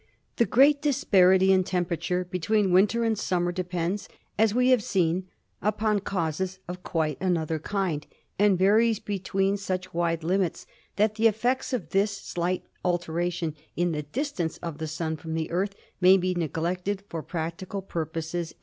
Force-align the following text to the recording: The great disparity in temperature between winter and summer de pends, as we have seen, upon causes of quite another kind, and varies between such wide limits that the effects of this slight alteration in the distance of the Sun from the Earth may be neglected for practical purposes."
The 0.37 0.47
great 0.47 0.81
disparity 0.81 1.51
in 1.51 1.63
temperature 1.63 2.23
between 2.25 2.71
winter 2.71 3.03
and 3.03 3.15
summer 3.15 3.51
de 3.51 3.63
pends, 3.63 4.09
as 4.35 4.51
we 4.51 4.69
have 4.69 4.81
seen, 4.81 5.27
upon 5.61 5.99
causes 5.99 6.57
of 6.67 6.81
quite 6.81 7.21
another 7.21 7.59
kind, 7.59 8.07
and 8.39 8.57
varies 8.57 8.97
between 8.97 9.57
such 9.57 9.93
wide 9.93 10.23
limits 10.23 10.65
that 10.95 11.13
the 11.17 11.27
effects 11.27 11.71
of 11.71 11.89
this 11.89 12.17
slight 12.17 12.63
alteration 12.83 13.55
in 13.75 13.91
the 13.91 14.01
distance 14.01 14.57
of 14.57 14.79
the 14.79 14.87
Sun 14.87 15.17
from 15.17 15.35
the 15.35 15.51
Earth 15.51 15.75
may 16.01 16.17
be 16.17 16.33
neglected 16.33 17.03
for 17.07 17.21
practical 17.21 17.83
purposes." 17.83 18.55